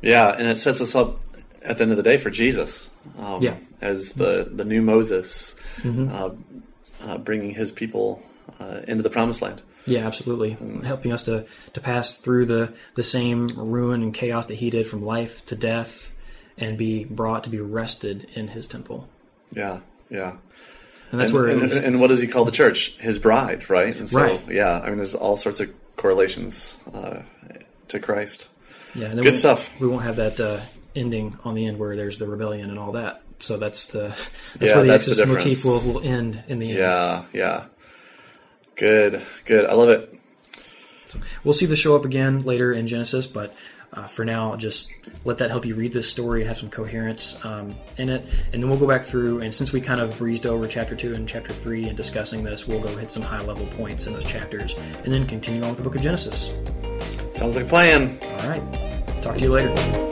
Yeah, 0.02 0.32
and 0.36 0.48
it 0.48 0.58
sets 0.58 0.82
us 0.82 0.96
up 0.96 1.20
at 1.64 1.78
the 1.78 1.84
end 1.84 1.92
of 1.92 1.98
the 1.98 2.10
day 2.12 2.18
for 2.18 2.32
Jesus. 2.32 2.90
Um, 3.20 3.44
yeah. 3.44 3.58
as 3.82 4.14
the 4.14 4.50
the 4.52 4.66
new 4.66 4.82
Moses, 4.82 5.56
mm-hmm. 5.84 6.10
uh, 6.12 6.32
uh, 7.08 7.18
bringing 7.20 7.52
his 7.52 7.72
people 7.72 8.24
uh, 8.60 8.82
into 8.88 9.04
the 9.04 9.12
promised 9.12 9.44
land. 9.44 9.62
Yeah, 9.86 10.06
absolutely. 10.06 10.52
Helping 10.84 11.12
us 11.12 11.24
to, 11.24 11.46
to 11.74 11.82
pass 11.82 12.17
through 12.17 12.46
the, 12.46 12.74
the 12.96 13.04
same 13.04 13.48
ruin 13.48 14.04
and 14.04 14.13
chaos 14.13 14.48
that 14.48 14.56
he 14.56 14.70
did 14.70 14.86
from 14.88 15.04
life 15.04 15.46
to 15.48 15.56
death 15.56 16.12
and 16.58 16.78
be 16.78 17.06
brought 17.06 17.44
to 17.46 17.50
be 17.50 17.60
rested 17.60 18.28
in 18.34 18.50
his 18.50 18.67
temple. 18.67 19.08
Yeah, 19.52 19.82
yeah. 20.10 20.38
And 21.12 21.20
that's 21.20 21.32
and, 21.32 21.39
where. 21.39 21.50
And, 21.50 21.62
least, 21.62 21.84
and, 21.84 22.00
what 22.00 22.08
does 22.08 22.22
he 22.22 22.28
call 22.28 22.46
the 22.46 22.52
church? 22.52 22.96
His 22.98 23.20
bride, 23.20 23.70
right? 23.70 23.96
And 23.96 24.10
so, 24.10 24.22
right. 24.22 24.50
yeah, 24.50 24.80
I 24.80 24.89
mean, 24.89 24.98
there's 24.98 25.15
all 25.15 25.36
sorts 25.36 25.60
of 25.60 25.74
correlations 25.98 26.78
uh, 26.94 27.22
to 27.89 28.00
Christ. 28.00 28.50
Yeah, 28.96 29.13
good 29.15 29.36
stuff. 29.36 29.80
We 29.80 29.88
won't 29.88 30.04
have 30.04 30.17
that 30.17 30.39
uh, 30.39 30.60
ending 30.96 31.38
on 31.44 31.56
the 31.56 31.65
end 31.65 31.80
where 31.80 31.96
there's 31.96 32.17
the 32.17 32.28
rebellion 32.28 32.70
and 32.70 32.80
all 32.80 32.94
that. 32.94 33.24
So 33.39 33.58
that's 33.58 33.88
the 33.88 34.02
that's 34.56 34.72
yeah, 34.72 34.76
where 34.76 34.84
the 34.84 34.91
that's 34.91 35.08
Exodus 35.08 35.30
the 35.30 35.34
motif 35.34 35.65
will, 35.65 35.94
will 35.94 36.02
end 36.02 36.44
in 36.48 36.60
the 36.60 36.70
end. 36.70 36.80
Yeah, 36.80 37.24
yeah. 37.34 37.65
Good, 38.75 39.21
good. 39.45 39.65
I 39.65 39.73
love 39.73 39.89
it. 39.89 40.17
So 41.07 41.19
we'll 41.43 41.53
see 41.53 41.65
the 41.65 41.75
show 41.75 41.95
up 41.95 42.05
again 42.05 42.43
later 42.43 42.73
in 42.73 42.88
Genesis, 42.88 43.27
but 43.27 43.53
uh, 43.93 44.07
for 44.07 44.23
now, 44.23 44.55
just 44.55 44.89
let 45.25 45.39
that 45.39 45.49
help 45.49 45.65
you 45.65 45.75
read 45.75 45.91
this 45.91 46.10
story 46.10 46.41
and 46.41 46.47
have 46.47 46.57
some 46.57 46.69
coherence 46.69 47.43
um, 47.43 47.75
in 47.97 48.10
it. 48.10 48.25
And 48.53 48.63
then 48.63 48.69
we'll 48.69 48.79
go 48.79 48.88
back 48.88 49.03
through, 49.03 49.41
and 49.41 49.53
since 49.53 49.73
we 49.73 49.81
kind 49.81 49.99
of 49.99 50.17
breezed 50.17 50.45
over 50.45 50.67
chapter 50.67 50.95
2 50.95 51.13
and 51.13 51.27
chapter 51.27 51.51
3 51.51 51.89
and 51.89 51.97
discussing 51.97 52.43
this, 52.43 52.67
we'll 52.67 52.79
go 52.79 52.95
hit 52.95 53.12
some 53.12 53.23
high 53.23 53.41
level 53.41 53.67
points 53.67 54.07
in 54.07 54.13
those 54.13 54.25
chapters 54.25 54.75
and 55.03 55.13
then 55.13 55.27
continue 55.27 55.62
on 55.63 55.69
with 55.69 55.77
the 55.77 55.84
book 55.84 55.95
of 55.95 56.01
Genesis. 56.01 56.51
Sounds 57.31 57.57
like 57.57 57.65
a 57.65 57.69
plan. 57.69 58.17
All 58.21 58.49
right. 58.49 59.21
Talk 59.21 59.38
to 59.38 59.43
you 59.43 59.51
later. 59.51 60.11